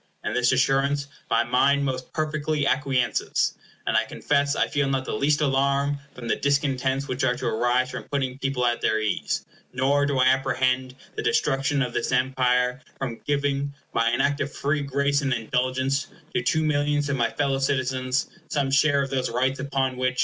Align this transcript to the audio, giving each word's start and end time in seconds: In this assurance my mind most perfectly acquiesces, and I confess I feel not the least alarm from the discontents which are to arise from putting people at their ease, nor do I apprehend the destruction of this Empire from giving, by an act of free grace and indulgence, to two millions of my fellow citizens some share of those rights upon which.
In 0.25 0.33
this 0.33 0.51
assurance 0.51 1.05
my 1.29 1.43
mind 1.43 1.85
most 1.85 2.11
perfectly 2.11 2.65
acquiesces, 2.65 3.53
and 3.85 3.95
I 3.95 4.03
confess 4.03 4.55
I 4.55 4.67
feel 4.67 4.89
not 4.89 5.05
the 5.05 5.13
least 5.13 5.41
alarm 5.41 5.99
from 6.15 6.27
the 6.27 6.35
discontents 6.37 7.07
which 7.07 7.23
are 7.23 7.35
to 7.35 7.45
arise 7.45 7.91
from 7.91 8.05
putting 8.05 8.39
people 8.39 8.65
at 8.65 8.81
their 8.81 8.99
ease, 8.99 9.45
nor 9.73 10.07
do 10.07 10.17
I 10.17 10.25
apprehend 10.25 10.95
the 11.15 11.21
destruction 11.21 11.83
of 11.83 11.93
this 11.93 12.11
Empire 12.11 12.81
from 12.97 13.21
giving, 13.27 13.75
by 13.93 14.09
an 14.09 14.21
act 14.21 14.41
of 14.41 14.51
free 14.51 14.81
grace 14.81 15.21
and 15.21 15.31
indulgence, 15.35 16.07
to 16.33 16.41
two 16.41 16.63
millions 16.63 17.07
of 17.07 17.15
my 17.15 17.29
fellow 17.29 17.59
citizens 17.59 18.25
some 18.49 18.71
share 18.71 19.03
of 19.03 19.11
those 19.11 19.29
rights 19.29 19.59
upon 19.59 19.97
which. 19.97 20.19